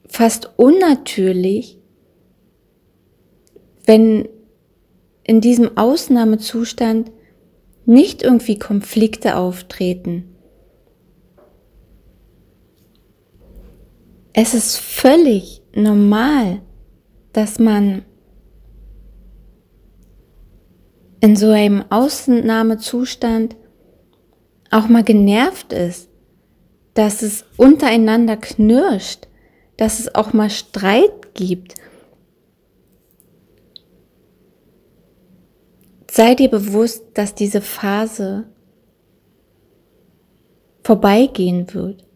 fast 0.06 0.52
unnatürlich, 0.58 1.78
wenn 3.86 4.28
in 5.24 5.40
diesem 5.40 5.76
Ausnahmezustand 5.76 7.10
nicht 7.86 8.22
irgendwie 8.22 8.58
Konflikte 8.58 9.36
auftreten. 9.36 10.36
Es 14.32 14.54
ist 14.54 14.76
völlig 14.76 15.62
normal, 15.74 16.60
dass 17.32 17.58
man 17.58 18.04
in 21.20 21.36
so 21.36 21.50
einem 21.50 21.84
Ausnahmezustand 21.88 23.56
auch 24.70 24.88
mal 24.88 25.04
genervt 25.04 25.72
ist, 25.72 26.08
dass 26.94 27.22
es 27.22 27.44
untereinander 27.56 28.36
knirscht, 28.36 29.28
dass 29.76 30.00
es 30.00 30.14
auch 30.14 30.32
mal 30.32 30.50
Streit 30.50 31.34
gibt. 31.34 31.76
Sei 36.16 36.36
dir 36.36 36.48
bewusst, 36.48 37.06
dass 37.14 37.34
diese 37.34 37.60
Phase 37.60 38.46
vorbeigehen 40.84 41.74
wird. 41.74 42.06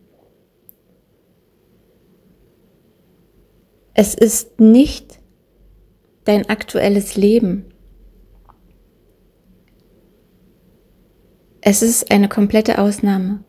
Es 3.95 4.15
ist 4.15 4.61
nicht 4.61 5.19
dein 6.23 6.49
aktuelles 6.49 7.17
Leben. 7.17 7.75
Es 11.61 11.83
ist 11.83 12.13
eine 12.13 12.29
komplette 12.29 12.79
Ausnahme. 12.79 13.43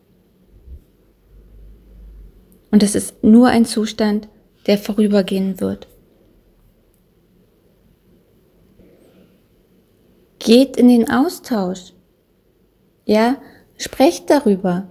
Und 2.71 2.81
es 2.81 2.95
ist 2.95 3.23
nur 3.23 3.49
ein 3.49 3.65
Zustand, 3.65 4.29
der 4.65 4.79
vorübergehen 4.79 5.59
wird. 5.59 5.88
Geht 10.49 10.77
in 10.77 10.87
den 10.87 11.11
Austausch. 11.11 11.93
Ja, 13.05 13.37
sprecht 13.77 14.31
darüber. 14.31 14.87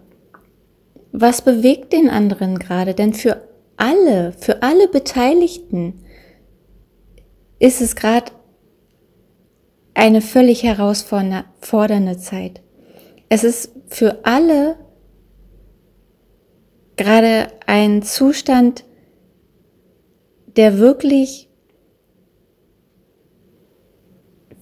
Was 1.11 1.43
bewegt 1.43 1.93
den 1.93 2.09
anderen 2.09 2.61
gerade? 2.61 2.95
Denn 2.95 3.13
für 3.13 3.43
alle, 3.77 4.31
für 4.35 4.63
alle 4.63 4.87
Beteiligten 4.87 6.05
ist 7.59 7.81
es 7.81 7.97
gerade 7.97 8.31
eine 9.95 10.21
völlig 10.21 10.63
herausfordernde 10.63 12.19
Zeit. 12.19 12.63
Es 13.29 13.43
ist 13.43 13.73
für 13.89 14.25
alle 14.25 14.77
gerade 16.97 17.49
ein 17.67 18.03
Zustand, 18.03 18.85
der 20.57 20.79
wirklich 20.79 21.48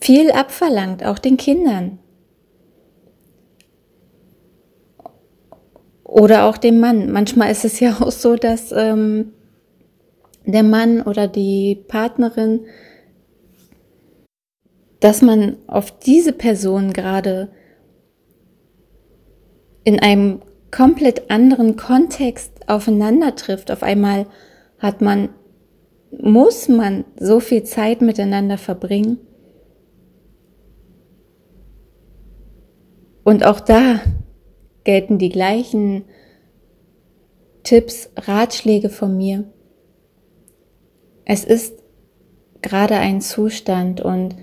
viel 0.01 0.31
abverlangt, 0.31 1.05
auch 1.05 1.19
den 1.19 1.37
Kindern. 1.37 1.99
Oder 6.05 6.45
auch 6.45 6.57
dem 6.57 6.81
Mann. 6.81 7.11
Manchmal 7.11 7.51
ist 7.51 7.65
es 7.65 7.81
ja 7.81 7.97
auch 8.01 8.13
so, 8.13 8.37
dass 8.37 8.73
ähm, 8.73 9.33
der 10.47 10.63
Mann 10.63 11.03
oder 11.03 11.29
die 11.29 11.85
Partnerin, 11.89 12.67
dass 15.01 15.21
man 15.21 15.57
auf 15.67 15.99
diese 15.99 16.33
Person 16.33 16.93
gerade 16.93 17.51
in 19.85 20.01
einem 20.01 20.43
komplett 20.71 21.31
anderen 21.31 21.77
Kontext 21.77 22.69
aufeinander 22.69 23.35
trifft. 23.35 23.71
Auf 23.71 23.83
einmal 23.83 24.27
hat 24.79 25.01
man, 25.01 25.29
muss 26.11 26.69
man 26.69 27.05
so 27.19 27.41
viel 27.41 27.65
Zeit 27.65 28.01
miteinander 28.01 28.59
verbringen. 28.59 29.19
Und 33.27 33.45
auch 33.45 33.59
da 33.59 33.99
gelten 34.85 35.19
die 35.19 35.31
gleichen 35.31 36.05
Tipps, 37.65 38.09
Ratschläge 38.15 38.89
von 38.89 39.17
mir. 39.17 39.43
Es 41.25 41.43
ist 41.43 41.75
gerade 42.63 42.95
ein 42.95 43.21
Zustand 43.21 44.01
und 44.01 44.37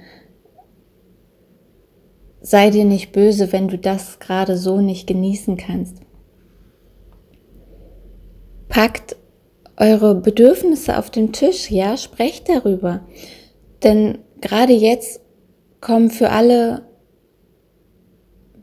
sei 2.42 2.72
dir 2.72 2.84
nicht 2.84 3.14
böse, 3.14 3.54
wenn 3.54 3.70
du 3.70 3.78
das 3.78 4.20
gerade 4.20 4.58
so 4.58 4.82
nicht 4.82 5.08
genießen 5.08 5.56
kannst. 5.56 6.02
Packt 8.68 9.16
eure 9.78 10.14
Bedürfnisse 10.14 10.98
auf 10.98 11.10
den 11.10 11.32
Tisch, 11.32 11.72
ja, 11.72 11.96
sprecht 11.96 12.50
darüber. 12.50 13.00
Denn 13.82 14.18
gerade 14.42 14.74
jetzt 14.74 15.22
kommen 15.80 16.10
für 16.10 16.32
alle 16.32 16.93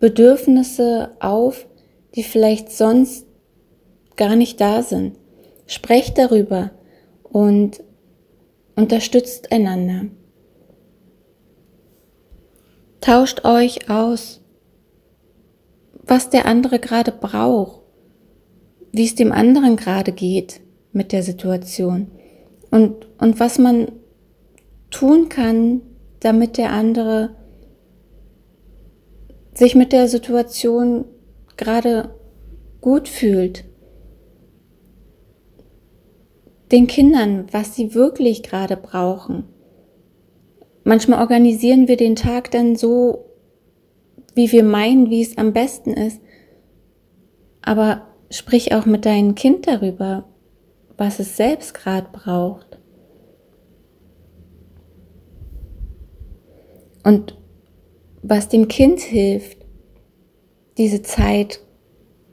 Bedürfnisse 0.00 1.10
auf, 1.20 1.66
die 2.14 2.22
vielleicht 2.22 2.72
sonst 2.72 3.26
gar 4.16 4.34
nicht 4.34 4.60
da 4.60 4.82
sind. 4.82 5.16
Sprecht 5.66 6.18
darüber 6.18 6.70
und 7.22 7.82
unterstützt 8.74 9.52
einander. 9.52 10.06
Tauscht 13.00 13.44
euch 13.44 13.88
aus, 13.88 14.40
was 16.02 16.30
der 16.30 16.46
andere 16.46 16.80
gerade 16.80 17.12
braucht, 17.12 17.80
wie 18.92 19.04
es 19.04 19.14
dem 19.14 19.32
anderen 19.32 19.76
gerade 19.76 20.12
geht 20.12 20.60
mit 20.92 21.12
der 21.12 21.22
Situation 21.22 22.10
und, 22.70 23.06
und 23.18 23.38
was 23.38 23.58
man 23.58 23.92
tun 24.90 25.28
kann, 25.28 25.82
damit 26.20 26.58
der 26.58 26.72
andere 26.72 27.36
sich 29.60 29.74
mit 29.74 29.92
der 29.92 30.08
Situation 30.08 31.04
gerade 31.58 32.14
gut 32.80 33.10
fühlt. 33.10 33.66
Den 36.72 36.86
Kindern, 36.86 37.46
was 37.52 37.76
sie 37.76 37.94
wirklich 37.94 38.42
gerade 38.42 38.78
brauchen. 38.78 39.44
Manchmal 40.82 41.20
organisieren 41.20 41.88
wir 41.88 41.98
den 41.98 42.16
Tag 42.16 42.50
dann 42.52 42.74
so, 42.74 43.26
wie 44.34 44.50
wir 44.50 44.64
meinen, 44.64 45.10
wie 45.10 45.20
es 45.20 45.36
am 45.36 45.52
besten 45.52 45.92
ist. 45.92 46.22
Aber 47.60 48.06
sprich 48.30 48.72
auch 48.72 48.86
mit 48.86 49.04
deinem 49.04 49.34
Kind 49.34 49.66
darüber, 49.66 50.26
was 50.96 51.18
es 51.18 51.36
selbst 51.36 51.74
gerade 51.74 52.08
braucht. 52.10 52.78
Und 57.04 57.36
was 58.22 58.48
dem 58.48 58.68
Kind 58.68 59.00
hilft, 59.00 59.58
diese 60.78 61.02
Zeit 61.02 61.60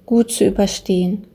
gut 0.06 0.32
zu 0.32 0.46
überstehen. 0.46 1.28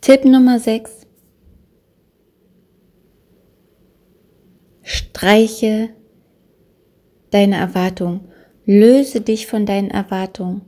Tipp 0.00 0.24
Nummer 0.24 0.58
6. 0.58 1.06
Streiche 4.82 5.90
deine 7.30 7.56
Erwartung. 7.56 8.28
Löse 8.64 9.20
dich 9.20 9.46
von 9.46 9.66
deinen 9.66 9.90
Erwartungen. 9.90 10.62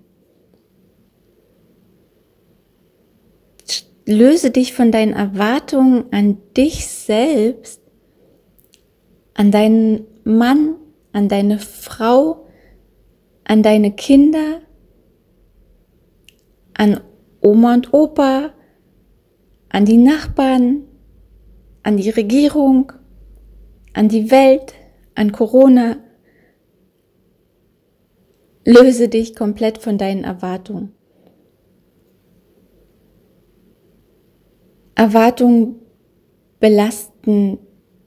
Löse 4.05 4.51
dich 4.51 4.73
von 4.73 4.91
deinen 4.91 5.13
Erwartungen 5.13 6.13
an 6.13 6.39
dich 6.57 6.87
selbst, 6.87 7.82
an 9.35 9.51
deinen 9.51 10.07
Mann, 10.25 10.77
an 11.13 11.29
deine 11.29 11.59
Frau, 11.59 12.47
an 13.45 13.63
deine 13.63 13.93
Kinder, 13.93 14.63
an 16.75 17.01
Oma 17.41 17.75
und 17.75 17.93
Opa, 17.93 18.53
an 19.69 19.85
die 19.85 19.97
Nachbarn, 19.97 20.85
an 21.83 21.97
die 21.97 22.11
Regierung, 22.11 22.93
an 23.93 24.09
die 24.09 24.31
Welt, 24.31 24.75
an 25.15 25.33
Corona. 25.33 25.97
Löse 28.65 29.09
dich 29.09 29.35
komplett 29.35 29.79
von 29.79 29.99
deinen 29.99 30.25
Erwartungen. 30.25 30.95
Erwartungen 34.95 35.81
belasten 36.61 37.59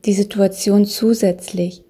die 0.05 0.13
Situation 0.13 0.85
zusätzlich. 0.85 1.83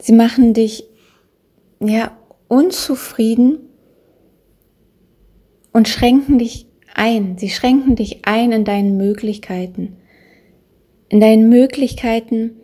Sie 0.00 0.12
machen 0.12 0.54
dich 0.54 0.84
ja 1.80 2.16
unzufrieden 2.48 3.60
und 5.72 5.88
schränken 5.88 6.38
dich 6.38 6.66
ein. 6.94 7.38
Sie 7.38 7.50
schränken 7.50 7.96
dich 7.96 8.26
ein 8.26 8.52
in 8.52 8.64
deinen 8.64 8.96
Möglichkeiten. 8.96 9.96
In 11.08 11.20
deinen 11.20 11.48
Möglichkeiten 11.48 12.60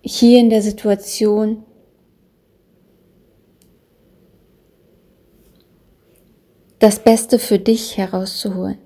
hier 0.00 0.40
in 0.40 0.50
der 0.50 0.62
Situation 0.62 1.64
das 6.78 7.04
Beste 7.04 7.38
für 7.38 7.58
dich 7.58 7.96
herauszuholen. 7.96 8.78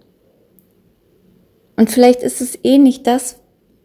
Und 1.76 1.90
vielleicht 1.90 2.22
ist 2.22 2.40
es 2.40 2.58
eh 2.64 2.78
nicht 2.78 3.06
das, 3.06 3.40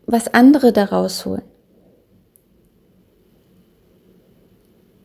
was 0.06 0.34
andere 0.34 0.72
daraus 0.72 1.26
holen. 1.26 1.44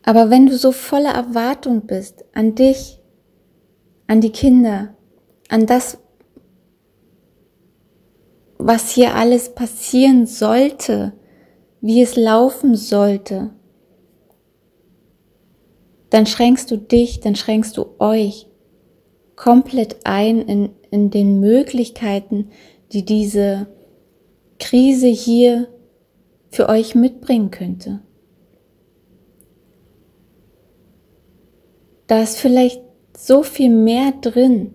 Aber 0.03 0.29
wenn 0.29 0.45
du 0.45 0.57
so 0.57 0.71
voller 0.71 1.11
Erwartung 1.11 1.85
bist 1.85 2.23
an 2.33 2.55
dich, 2.55 3.01
an 4.07 4.21
die 4.21 4.31
Kinder, 4.31 4.95
an 5.49 5.65
das, 5.65 5.97
was 8.57 8.89
hier 8.89 9.15
alles 9.15 9.53
passieren 9.53 10.25
sollte, 10.25 11.11
wie 11.81 12.01
es 12.01 12.15
laufen 12.15 12.75
sollte, 12.75 13.51
dann 16.09 16.25
schränkst 16.25 16.71
du 16.71 16.77
dich, 16.77 17.19
dann 17.19 17.35
schränkst 17.35 17.75
du 17.75 17.87
euch 17.99 18.47
komplett 19.35 19.97
ein 20.05 20.41
in, 20.41 20.69
in 20.89 21.11
den 21.11 21.41
Möglichkeiten, 21.41 22.49
die 22.93 23.05
diese 23.05 23.67
Krise 24.59 25.07
hier 25.07 25.67
für 26.51 26.69
euch 26.69 26.95
mitbringen 26.95 27.51
könnte. 27.51 28.01
Da 32.07 32.23
ist 32.23 32.37
vielleicht 32.37 32.81
so 33.15 33.43
viel 33.43 33.69
mehr 33.69 34.13
drin. 34.21 34.73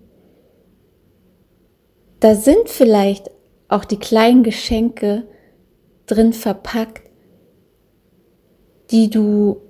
Da 2.21 2.35
sind 2.35 2.69
vielleicht 2.69 3.31
auch 3.69 3.85
die 3.85 3.99
kleinen 3.99 4.43
Geschenke 4.43 5.27
drin 6.07 6.33
verpackt, 6.33 7.11
die 8.91 9.09
du 9.09 9.63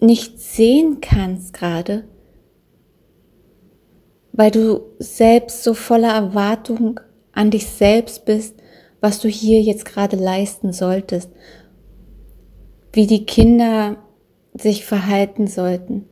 nicht 0.00 0.40
sehen 0.40 1.00
kannst 1.00 1.52
gerade, 1.52 2.04
weil 4.32 4.50
du 4.50 4.80
selbst 4.98 5.62
so 5.62 5.74
voller 5.74 6.12
Erwartung 6.12 7.00
an 7.34 7.50
dich 7.50 7.66
selbst 7.66 8.24
bist, 8.24 8.56
was 9.00 9.20
du 9.20 9.28
hier 9.28 9.60
jetzt 9.60 9.84
gerade 9.84 10.16
leisten 10.16 10.72
solltest, 10.72 11.30
wie 12.92 13.06
die 13.06 13.26
Kinder 13.26 13.96
sich 14.54 14.84
verhalten 14.84 15.46
sollten, 15.46 16.08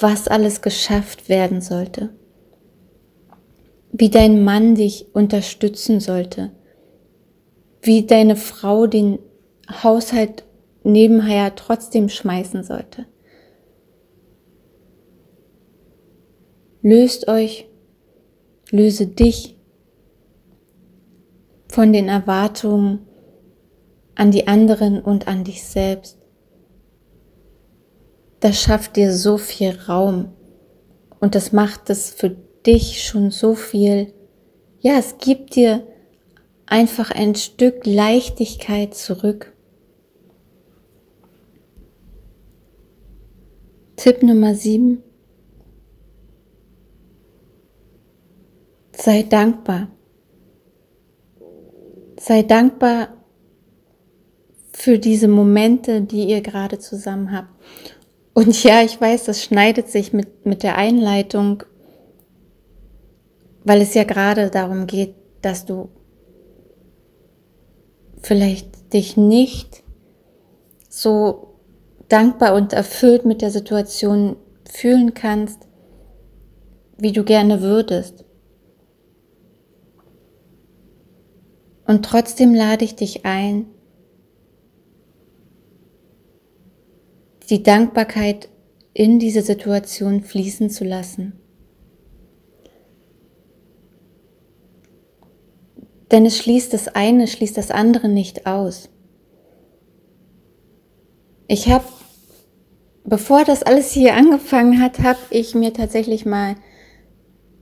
was 0.00 0.28
alles 0.28 0.62
geschafft 0.62 1.28
werden 1.28 1.60
sollte, 1.60 2.10
wie 3.92 4.08
dein 4.08 4.42
Mann 4.44 4.74
dich 4.74 5.14
unterstützen 5.14 6.00
sollte, 6.00 6.52
wie 7.82 8.06
deine 8.06 8.36
Frau 8.36 8.86
den 8.86 9.18
Haushalt 9.70 10.44
nebenher 10.82 11.54
trotzdem 11.54 12.08
schmeißen 12.08 12.64
sollte. 12.64 13.06
Löst 16.80 17.28
euch, 17.28 17.68
löse 18.70 19.06
dich 19.06 19.57
von 21.78 21.92
den 21.92 22.08
Erwartungen 22.08 23.06
an 24.16 24.32
die 24.32 24.48
anderen 24.48 25.00
und 25.00 25.28
an 25.28 25.44
dich 25.44 25.62
selbst 25.62 26.18
das 28.40 28.60
schafft 28.60 28.96
dir 28.96 29.12
so 29.12 29.36
viel 29.36 29.76
Raum 29.88 30.32
und 31.20 31.34
das 31.34 31.52
macht 31.52 31.90
es 31.90 32.10
für 32.10 32.30
dich 32.30 33.02
schon 33.04 33.30
so 33.30 33.54
viel. 33.54 34.12
Ja, 34.80 34.98
es 34.98 35.18
gibt 35.18 35.56
dir 35.56 35.86
einfach 36.66 37.10
ein 37.10 37.34
Stück 37.34 37.84
Leichtigkeit 37.86 38.94
zurück. 38.94 39.52
Tipp 43.96 44.22
Nummer 44.22 44.54
7. 44.54 45.02
Sei 48.92 49.24
dankbar. 49.24 49.88
Sei 52.18 52.42
dankbar 52.42 53.08
für 54.72 54.98
diese 54.98 55.28
Momente, 55.28 56.02
die 56.02 56.28
ihr 56.28 56.40
gerade 56.40 56.78
zusammen 56.78 57.32
habt. 57.32 57.48
Und 58.34 58.62
ja, 58.62 58.82
ich 58.82 59.00
weiß, 59.00 59.24
das 59.24 59.42
schneidet 59.42 59.88
sich 59.88 60.12
mit, 60.12 60.46
mit 60.46 60.62
der 60.62 60.76
Einleitung, 60.76 61.64
weil 63.64 63.80
es 63.80 63.94
ja 63.94 64.04
gerade 64.04 64.50
darum 64.50 64.86
geht, 64.86 65.14
dass 65.42 65.64
du 65.64 65.88
vielleicht 68.22 68.92
dich 68.92 69.16
nicht 69.16 69.82
so 70.88 71.54
dankbar 72.08 72.54
und 72.54 72.72
erfüllt 72.72 73.24
mit 73.24 73.42
der 73.42 73.50
Situation 73.50 74.36
fühlen 74.70 75.14
kannst, 75.14 75.68
wie 76.96 77.12
du 77.12 77.24
gerne 77.24 77.60
würdest. 77.60 78.24
Und 81.88 82.04
trotzdem 82.04 82.54
lade 82.54 82.84
ich 82.84 82.96
dich 82.96 83.24
ein, 83.24 83.64
die 87.48 87.62
Dankbarkeit 87.62 88.50
in 88.92 89.18
diese 89.18 89.40
Situation 89.40 90.22
fließen 90.22 90.68
zu 90.68 90.84
lassen. 90.84 91.40
Denn 96.10 96.26
es 96.26 96.36
schließt 96.36 96.74
das 96.74 96.88
eine, 96.88 97.26
schließt 97.26 97.56
das 97.56 97.70
andere 97.70 98.10
nicht 98.10 98.46
aus. 98.46 98.90
Ich 101.46 101.70
habe, 101.70 101.86
bevor 103.04 103.46
das 103.46 103.62
alles 103.62 103.92
hier 103.92 104.14
angefangen 104.14 104.82
hat, 104.82 104.98
habe 104.98 105.20
ich 105.30 105.54
mir 105.54 105.72
tatsächlich 105.72 106.26
mal 106.26 106.56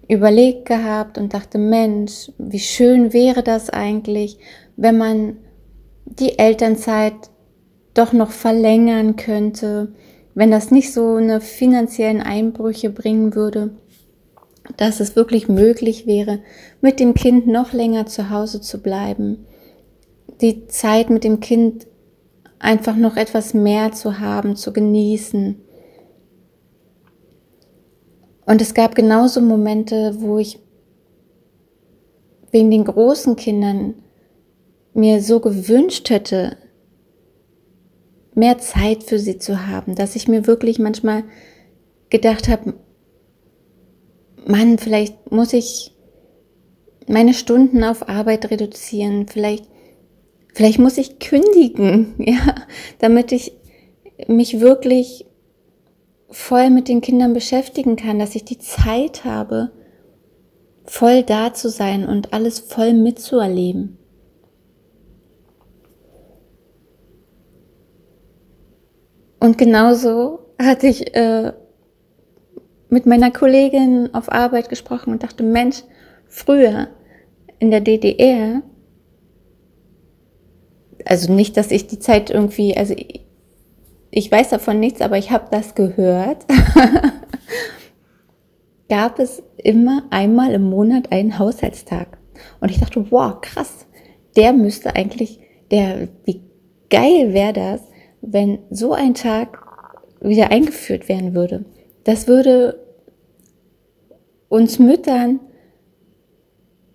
überlegt 0.08 0.66
gehabt 0.66 1.18
und 1.18 1.34
dachte, 1.34 1.58
Mensch, 1.58 2.30
wie 2.38 2.60
schön 2.60 3.12
wäre 3.12 3.42
das 3.42 3.70
eigentlich, 3.70 4.38
wenn 4.76 4.98
man 4.98 5.36
die 6.04 6.38
Elternzeit 6.38 7.14
doch 7.94 8.12
noch 8.12 8.30
verlängern 8.30 9.16
könnte, 9.16 9.92
wenn 10.34 10.50
das 10.50 10.70
nicht 10.70 10.92
so 10.92 11.14
eine 11.14 11.40
finanziellen 11.40 12.20
Einbrüche 12.20 12.90
bringen 12.90 13.34
würde, 13.34 13.70
dass 14.76 15.00
es 15.00 15.16
wirklich 15.16 15.48
möglich 15.48 16.06
wäre, 16.06 16.40
mit 16.80 17.00
dem 17.00 17.14
Kind 17.14 17.46
noch 17.46 17.72
länger 17.72 18.06
zu 18.06 18.30
Hause 18.30 18.60
zu 18.60 18.82
bleiben, 18.82 19.46
die 20.40 20.66
Zeit 20.66 21.08
mit 21.08 21.24
dem 21.24 21.40
Kind 21.40 21.86
einfach 22.58 22.96
noch 22.96 23.16
etwas 23.16 23.54
mehr 23.54 23.92
zu 23.92 24.20
haben, 24.20 24.56
zu 24.56 24.72
genießen. 24.72 25.56
Und 28.46 28.62
es 28.62 28.74
gab 28.74 28.94
genauso 28.94 29.40
Momente, 29.40 30.16
wo 30.20 30.38
ich 30.38 30.58
wegen 32.52 32.70
den 32.70 32.84
großen 32.84 33.36
Kindern 33.36 33.94
mir 34.94 35.20
so 35.20 35.40
gewünscht 35.40 36.08
hätte, 36.08 36.56
mehr 38.34 38.58
Zeit 38.58 39.02
für 39.02 39.18
sie 39.18 39.38
zu 39.38 39.66
haben, 39.66 39.94
dass 39.94 40.14
ich 40.14 40.28
mir 40.28 40.46
wirklich 40.46 40.78
manchmal 40.78 41.24
gedacht 42.08 42.48
habe, 42.48 42.74
Mann, 44.46 44.78
vielleicht 44.78 45.32
muss 45.32 45.52
ich 45.52 45.92
meine 47.08 47.34
Stunden 47.34 47.82
auf 47.82 48.08
Arbeit 48.08 48.50
reduzieren, 48.50 49.26
vielleicht, 49.26 49.64
vielleicht 50.54 50.78
muss 50.78 50.98
ich 50.98 51.18
kündigen, 51.18 52.14
ja, 52.18 52.54
damit 53.00 53.32
ich 53.32 53.52
mich 54.28 54.60
wirklich 54.60 55.26
voll 56.30 56.70
mit 56.70 56.88
den 56.88 57.00
Kindern 57.00 57.32
beschäftigen 57.32 57.96
kann, 57.96 58.18
dass 58.18 58.34
ich 58.34 58.44
die 58.44 58.58
Zeit 58.58 59.24
habe, 59.24 59.70
voll 60.84 61.22
da 61.22 61.52
zu 61.52 61.68
sein 61.68 62.06
und 62.06 62.32
alles 62.32 62.58
voll 62.58 62.92
mitzuerleben. 62.92 63.98
Und 69.38 69.58
genauso 69.58 70.40
hatte 70.60 70.86
ich 70.86 71.14
äh, 71.14 71.52
mit 72.88 73.06
meiner 73.06 73.30
Kollegin 73.30 74.10
auf 74.14 74.32
Arbeit 74.32 74.68
gesprochen 74.68 75.12
und 75.12 75.22
dachte, 75.22 75.42
Mensch, 75.42 75.82
früher 76.26 76.88
in 77.58 77.70
der 77.70 77.80
DDR, 77.80 78.62
also 81.04 81.32
nicht, 81.32 81.56
dass 81.56 81.70
ich 81.70 81.86
die 81.86 81.98
Zeit 81.98 82.30
irgendwie, 82.30 82.76
also 82.76 82.94
ich 84.16 84.32
weiß 84.32 84.48
davon 84.48 84.80
nichts, 84.80 85.02
aber 85.02 85.18
ich 85.18 85.30
habe 85.30 85.48
das 85.50 85.74
gehört, 85.74 86.46
gab 88.88 89.18
es 89.18 89.42
immer 89.58 90.04
einmal 90.08 90.54
im 90.54 90.70
Monat 90.70 91.12
einen 91.12 91.38
Haushaltstag. 91.38 92.16
Und 92.58 92.70
ich 92.70 92.80
dachte, 92.80 93.10
wow, 93.10 93.38
krass, 93.42 93.86
der 94.34 94.54
müsste 94.54 94.96
eigentlich, 94.96 95.40
der, 95.70 96.08
wie 96.24 96.40
geil 96.88 97.34
wäre 97.34 97.52
das, 97.52 97.82
wenn 98.22 98.60
so 98.70 98.94
ein 98.94 99.12
Tag 99.12 99.62
wieder 100.22 100.50
eingeführt 100.50 101.10
werden 101.10 101.34
würde. 101.34 101.66
Das 102.04 102.26
würde 102.26 102.86
uns 104.48 104.78
Müttern 104.78 105.40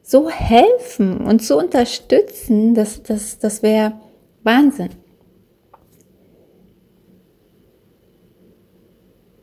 so 0.01 0.27
helfen 0.27 1.17
und 1.27 1.43
so 1.43 1.59
unterstützen, 1.59 2.73
dass 2.73 3.03
das, 3.03 3.37
das 3.37 3.61
wäre 3.61 4.01
Wahnsinn. 4.41 4.89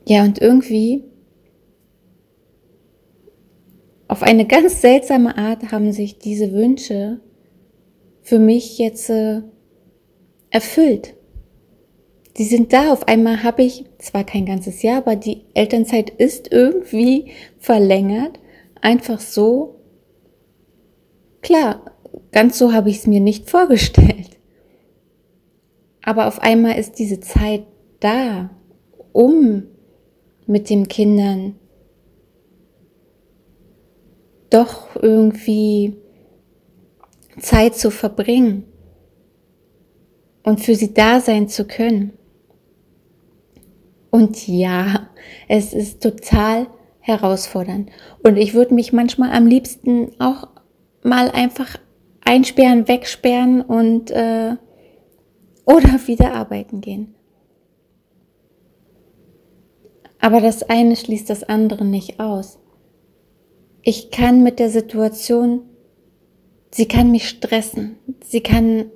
Ja, 0.09 0.25
und 0.25 0.41
irgendwie 0.41 1.05
auf 4.09 4.23
eine 4.23 4.47
ganz 4.47 4.81
seltsame 4.81 5.37
Art 5.37 5.71
haben 5.71 5.93
sich 5.93 6.19
diese 6.19 6.51
Wünsche 6.53 7.21
für 8.23 8.39
mich 8.39 8.79
jetzt 8.79 9.11
äh, 9.11 9.43
erfüllt. 10.49 11.15
Die 12.39 12.45
sind 12.45 12.73
da. 12.73 12.91
Auf 12.91 13.07
einmal 13.07 13.43
habe 13.43 13.63
ich 13.63 13.85
zwar 13.99 14.25
kein 14.25 14.47
ganzes 14.47 14.81
Jahr, 14.81 14.97
aber 14.97 15.15
die 15.15 15.43
Elternzeit 15.53 16.09
ist 16.09 16.51
irgendwie 16.51 17.33
verlängert. 17.59 18.41
Einfach 18.81 19.21
so. 19.21 19.83
Klar, 21.43 21.83
ganz 22.33 22.57
so 22.57 22.73
habe 22.73 22.89
ich 22.89 23.01
es 23.01 23.07
mir 23.07 23.21
nicht 23.21 23.51
vorgestellt. 23.51 24.39
Aber 26.03 26.29
auf 26.29 26.41
einmal 26.41 26.79
ist 26.79 26.99
diese 26.99 27.21
Zeit 27.21 27.65
da, 28.01 28.49
um 29.13 29.68
mit 30.49 30.71
den 30.71 30.89
Kindern 30.89 31.55
doch 34.51 34.97
irgendwie 34.97 35.97
Zeit 37.39 37.77
zu 37.77 37.91
verbringen 37.91 38.65
und 40.43 40.61
für 40.61 40.75
sie 40.75 40.95
da 40.95 41.21
sein 41.21 41.49
zu 41.49 41.67
können. 41.67 42.15
Und 44.11 44.49
ja, 44.49 45.11
es 45.49 45.75
ist 45.75 46.03
total 46.03 46.67
herausfordernd. 47.01 47.91
Und 48.23 48.39
ich 48.39 48.55
würde 48.55 48.75
mich 48.75 48.93
manchmal 48.95 49.33
am 49.33 49.47
liebsten 49.47 50.19
auch 50.19 50.49
mal 51.03 51.31
einfach 51.31 51.77
einsperren, 52.25 52.89
wegsperren 52.89 53.61
und 53.61 54.11
äh, 54.11 54.57
oder 55.67 56.07
wieder 56.07 56.33
arbeiten 56.33 56.81
gehen. 56.81 57.15
Aber 60.21 60.41
das 60.41 60.63
eine 60.65 60.97
schließt 60.97 61.31
das 61.31 61.45
andere 61.45 61.85
nicht 61.85 62.21
aus. 62.21 62.59
Ich 63.83 64.11
kann 64.11 64.43
mit 64.43 64.59
der 64.59 64.71
Situation, 64.71 65.63
sie 66.71 66.87
kann 66.87 67.11
mich 67.11 67.29
stressen, 67.29 67.97
sie 68.25 68.41
kann 68.41 68.91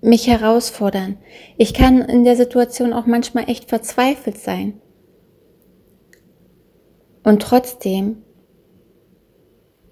mich 0.00 0.26
herausfordern. 0.26 1.18
Ich 1.56 1.74
kann 1.74 2.00
in 2.00 2.24
der 2.24 2.36
Situation 2.36 2.92
auch 2.92 3.06
manchmal 3.06 3.48
echt 3.48 3.68
verzweifelt 3.68 4.36
sein. 4.36 4.80
Und 7.22 7.40
trotzdem 7.40 8.22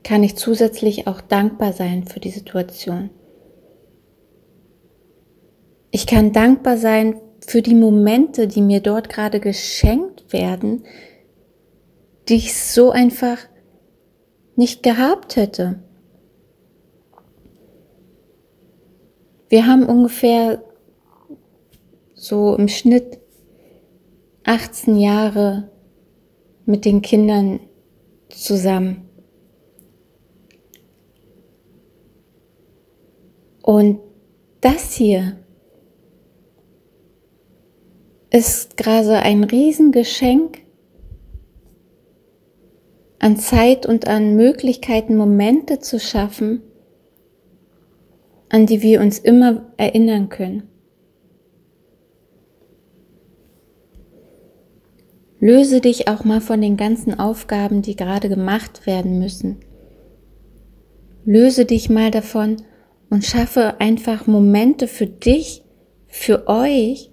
kann 0.02 0.24
ich 0.24 0.36
zusätzlich 0.36 1.06
auch 1.06 1.20
dankbar 1.20 1.72
sein 1.72 2.04
für 2.04 2.18
die 2.18 2.30
Situation. 2.30 3.10
Ich 5.92 6.06
kann 6.06 6.32
dankbar 6.32 6.76
sein 6.76 7.20
für 7.46 7.62
die 7.62 7.74
Momente, 7.74 8.46
die 8.46 8.62
mir 8.62 8.80
dort 8.80 9.08
gerade 9.08 9.40
geschenkt 9.40 10.32
werden, 10.32 10.84
die 12.28 12.36
ich 12.36 12.54
so 12.54 12.90
einfach 12.90 13.38
nicht 14.56 14.82
gehabt 14.82 15.36
hätte. 15.36 15.82
Wir 19.48 19.66
haben 19.66 19.86
ungefähr 19.86 20.62
so 22.14 22.54
im 22.54 22.68
Schnitt 22.68 23.18
18 24.44 24.96
Jahre 24.96 25.70
mit 26.66 26.84
den 26.84 27.02
Kindern 27.02 27.60
zusammen. 28.28 29.08
Und 33.62 34.00
das 34.60 34.92
hier 34.92 35.36
ist 38.30 38.76
gerade 38.76 39.18
ein 39.18 39.44
Riesengeschenk 39.44 40.58
an 43.18 43.36
Zeit 43.36 43.86
und 43.86 44.08
an 44.08 44.34
Möglichkeiten, 44.36 45.16
Momente 45.16 45.78
zu 45.80 45.98
schaffen, 45.98 46.62
an 48.48 48.66
die 48.66 48.82
wir 48.82 49.00
uns 49.00 49.18
immer 49.18 49.72
erinnern 49.76 50.28
können. 50.28 50.62
Löse 55.38 55.80
dich 55.80 56.06
auch 56.08 56.24
mal 56.24 56.40
von 56.40 56.60
den 56.60 56.76
ganzen 56.76 57.18
Aufgaben, 57.18 57.82
die 57.82 57.96
gerade 57.96 58.28
gemacht 58.28 58.86
werden 58.86 59.18
müssen. 59.18 59.60
Löse 61.24 61.64
dich 61.64 61.88
mal 61.88 62.10
davon 62.10 62.56
und 63.08 63.24
schaffe 63.24 63.80
einfach 63.80 64.26
Momente 64.26 64.86
für 64.86 65.06
dich, 65.06 65.62
für 66.06 66.46
euch, 66.46 67.10